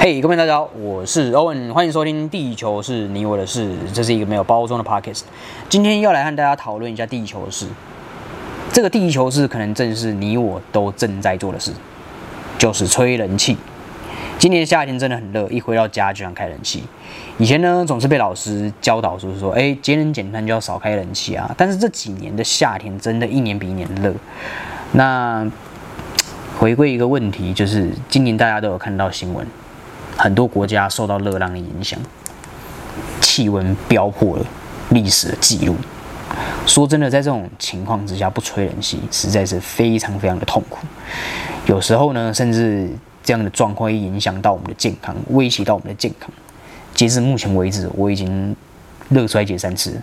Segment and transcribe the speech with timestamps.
[0.00, 5.22] 嘿，各位大家好，我是欧文，欢迎收听《地球是你我的事》，这是一个没有包装的 podcast。
[5.68, 7.66] 今天要来和大家讨论一下地球的事。
[8.72, 11.72] 这个地球是可能正是你我都正在做的事，
[12.56, 13.56] 就是吹冷气。
[14.38, 16.84] 今年夏天真的很热，一回到家就想开冷气。
[17.38, 21.52] 以前呢，总是被老师教导，就是说，哎，节能减碳就要少开冷气啊。
[21.58, 24.14] 但是这几年的夏天，真的一年比一年热。
[24.92, 25.44] 那
[26.56, 29.44] 回归一个问题，就是今年大家都有看到新闻。
[30.18, 31.98] 很多国家受到热浪的影响，
[33.20, 34.44] 气温飙破了
[34.90, 35.76] 历史的记录。
[36.66, 40.78] 说真的，在这种情况之下不吹冷气，实在是非常非常的痛苦。
[41.66, 42.90] 有时候呢，甚至
[43.22, 46.28] 这样的状况会影响到我们的健康，威胁到我们的健康。
[46.94, 48.54] 截至目前为止，我已经
[49.08, 50.00] 热衰竭三次。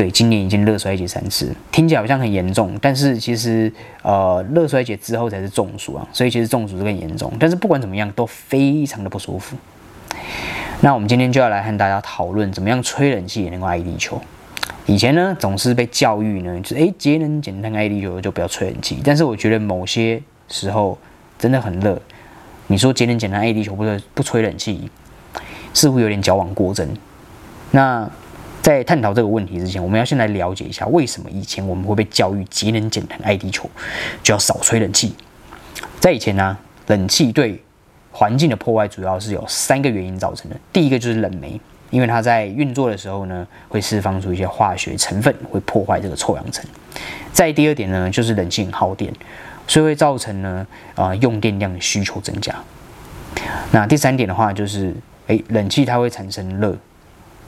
[0.00, 7.30] 对，今年已经热衰竭三次，听起来好像很严重，但是其实，呃，热衰竭之后才是中暑啊，所以其实中暑是更严重。
[7.38, 9.58] 但是不管怎么样，都非常的不舒服。
[10.80, 14.18] 那我们今天就要来和大家讨论，怎么样吹冷气也能够爱地球。
[14.86, 19.02] 以前呢，总是被教育呢，就是诶节能减碳爱地球就不要吹冷气。
[19.04, 20.96] 但是我觉得某些时候
[21.38, 22.00] 真的很热，
[22.68, 24.90] 你说节能减碳爱地球，不不吹冷气，
[25.74, 26.88] 似乎有点矫枉过正。
[27.72, 28.10] 那。
[28.62, 33.68] 在探讨这个问题之前，我们要先来了解一下为什么以前我们会被教育节能减碳爱地球，
[34.22, 35.14] 就要少吹冷气。
[35.98, 37.62] 在以前呢，冷气对
[38.12, 40.56] 环境的破坏主要是有三个原因造成的。
[40.72, 41.58] 第一个就是冷媒，
[41.90, 46.64] 因为它在运作的时候呢，会释放出一些化学成分，会破坏这个臭氧层。
[47.32, 49.12] 再第二点呢，就是冷气很耗电，
[49.66, 52.54] 所以会造成呢啊用电量的需求增加。
[53.72, 54.94] 那第三点的话，就是
[55.28, 56.76] 诶冷气它会产生热。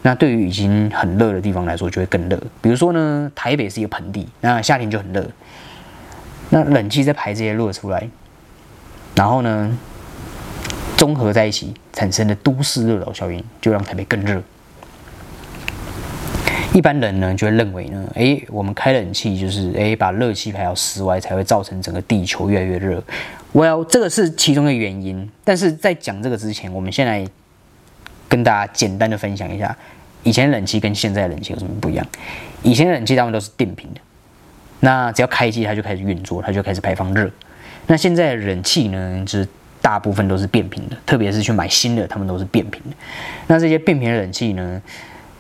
[0.05, 2.37] 那对于已经很热的地方来说，就会更热。
[2.61, 5.25] 比如说呢，台北是一个盆地，那夏天就很热。
[6.51, 8.09] 那冷气在排这些热出来，
[9.15, 9.79] 然后呢，
[10.97, 14.43] 综合在一起产生的都市热岛效应，就让台北更热。
[16.75, 23.01] 一般人呢就会认为呢，诶，我们开冷气就是诶，把热气排到室外，才会造成整个地球越来越热。
[23.53, 25.31] Well，这个是其中的原因。
[25.45, 27.25] 但是在讲这个之前，我们先来。
[28.33, 29.77] 跟大家简单的分享一下，
[30.23, 32.07] 以前冷气跟现在冷气有什么不一样？
[32.63, 34.01] 以前冷气大部分都是电瓶的，
[34.81, 37.31] 那只要开机它就开始运作，它就开始排放热。
[37.89, 39.47] 那现在的冷气呢，就是
[39.83, 42.97] 大部分都是变频的，特别是去买新的，他们都是变频的。
[43.49, 44.81] 那这些变频的冷气呢，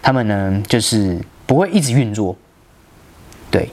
[0.02, 2.36] 他们呢就是不会一直运作。
[3.50, 3.66] 对，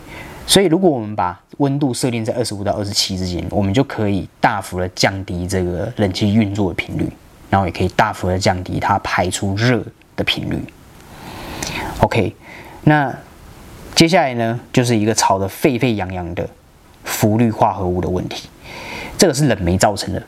[0.48, 7.06] 所以如果我们把温度设定在二十五到二十七之间，我们就可以大幅的降低这个冷气运作的频率。
[7.50, 9.84] 然后也可以大幅的降低它排出热
[10.16, 10.64] 的频率。
[12.02, 12.36] OK，
[12.84, 13.14] 那
[13.96, 16.48] 接下来呢，就是一个吵得沸沸扬扬的
[17.04, 18.50] 氟氯化合物的问题，
[19.18, 20.24] 这个是冷媒造成的。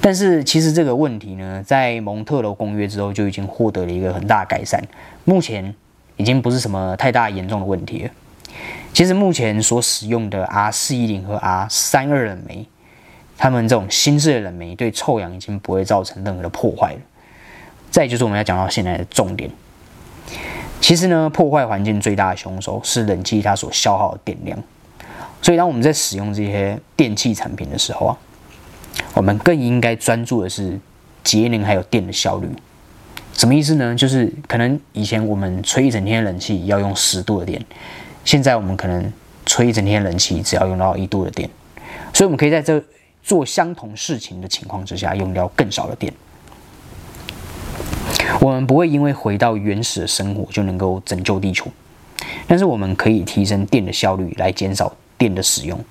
[0.00, 4.82] 但是其实这个问题呢，在蒙特罗公约之后就已经获得了一个很大的改善，
[5.24, 5.74] 目前
[6.16, 8.10] 已经不是什么太大严重的问题了。
[8.92, 12.66] 其实目前所使用的 R 四一零和 R 三二冷媒。
[13.44, 16.98] 他们这种新式的冷媒对臭氧已经不会造成任何的破坏了。
[17.90, 19.50] 再就是我们要讲到现在的重点，
[20.80, 24.58] 其实呢，破坏环境最大的凶手是冷气它所消耗的电量。
[25.42, 28.16] 所以当我们在使用这些电器产品的时候啊，
[29.12, 30.80] 我们更应该专注的是
[31.22, 32.48] 节能还有电的效率。
[33.34, 33.94] 什么意思呢？
[33.94, 37.62] 就是可能以前我们吹一整天冷气要用十度的电，
[38.24, 39.12] 现在我们可能
[39.44, 41.46] 吹一整天冷气只要用到一度的电。
[42.14, 42.82] 所以我们可以在这。
[43.24, 46.12] 做相同事情的情况之下，用掉更少的电。
[48.40, 51.70] 我们不会因为回到原始的生活就能够拯救地球，
[52.46, 55.82] 但是我们可以提升电的效率，来减少电的使用，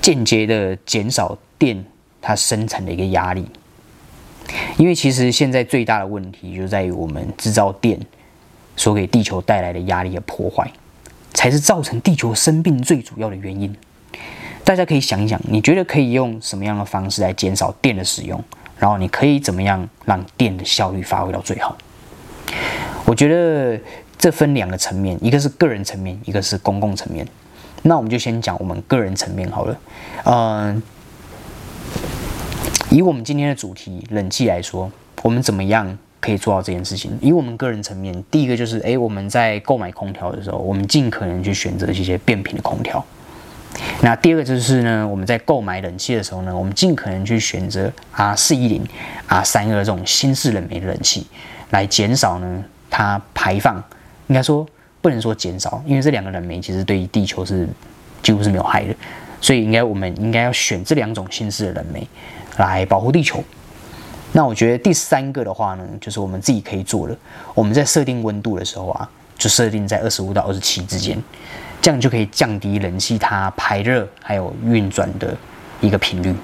[0.00, 1.84] 间接的减少电
[2.22, 3.44] 它生产的一个压力。
[4.78, 7.98] 因为其实现在最大的问题就在于我们制造电
[8.76, 10.70] 所给地球带来的压力和破坏，
[11.34, 13.74] 才是造成地球生病最主要的原因。
[14.66, 18.42] 大家可以想一想，你觉得可以用什么样的方式来减少电的使用？
[18.76, 21.76] 然后你可以怎么样让电的效率发挥到最好？
[23.04, 23.80] 我觉得
[24.18, 27.24] 这分两个层面，一个是个人层面，一个是公共层面。
[27.82, 29.78] 那我们就先讲我们个人层面好了。
[30.24, 30.82] 嗯，
[32.90, 34.90] 以我们今天的主题冷气来说，
[35.22, 37.16] 我们怎么样可以做到这件事情？
[37.20, 43.04] 以我们个人层面，第一个就是，诶，我们在购买空调的时候，我们尽可能去选择这些变频的空调。
[44.02, 48.86] 那第二个就是呢，我们在购买冷气的时候呢，我们尽可能去选择 R 四一零、
[49.26, 51.26] R 三二这种新式冷媒的冷气，
[51.70, 53.82] 来减少呢它排放。
[54.28, 54.66] 应该说
[55.00, 57.68] 不能说减少，因为这两个冷媒其实对于地球是
[58.22, 58.94] 几乎是没有害的，
[59.40, 62.06] 所以应该我们应该要选这两种新式的冷媒
[62.56, 63.42] 来保护地球。
[64.32, 67.16] 那我觉得第三个的话呢，就是我们自己可以做的，
[67.54, 69.08] 我们在设定温度的时候啊，
[69.38, 71.16] 就设定在二十五到二十七之间，
[71.86, 75.32] 这样就可以降低冷气它排热还有运转的
[75.80, 76.34] 一个频率。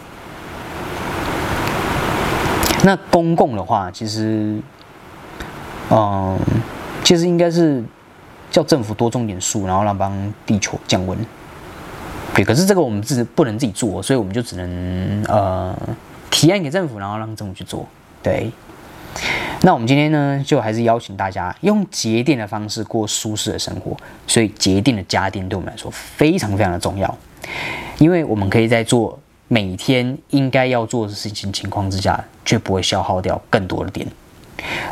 [2.85, 4.57] 那公共的话，其实，
[5.91, 6.39] 嗯，
[7.03, 7.83] 其实应该是
[8.53, 10.13] 叫政府多种点树，然后让帮
[10.47, 11.19] 地球降温。
[12.33, 15.77] 对，可是这个我们自不能自己做，所以我们就只能呃
[16.31, 17.85] 提案给政府，然后让政府去做。
[18.23, 18.49] 对，
[19.65, 23.97] 那我们今天呢，就还是邀请大家用节电的方式过舒适的生活。
[24.27, 27.19] 所以节电的家电对我们来说非常非常的重要，
[27.99, 29.19] 因为我们可以在做。
[29.49, 34.07] 每天应该要做的事情情况之下，却不会消耗掉更多的电，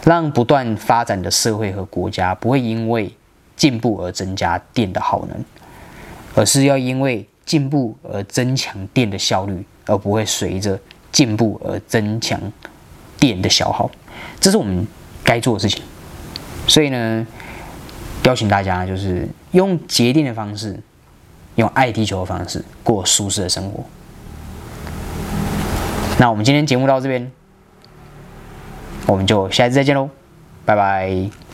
[0.04, 3.10] 让不断发展的社会和国家不会因为
[3.56, 5.44] 进步而增加电的耗能，
[6.34, 10.78] 而是要因为进步而增强电的效率，而不会随着
[11.10, 12.38] 进步而增强
[13.18, 13.90] 电的消耗。
[14.40, 14.86] 这是我们
[15.22, 15.82] 该做的事情。
[16.66, 17.26] 所以呢，
[18.24, 20.80] 邀请大家就是用节电的方式，
[21.56, 23.84] 用爱地球的方式过舒适的生活。
[26.18, 27.30] 那我们今天节目到这边，
[29.06, 30.08] 我们就下次再见喽，
[30.64, 31.49] 拜拜。